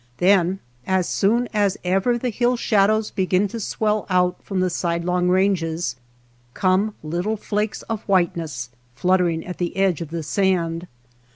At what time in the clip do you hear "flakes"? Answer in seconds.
7.37-7.83